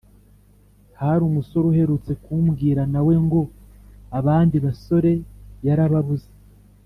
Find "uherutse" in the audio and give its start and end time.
1.71-2.11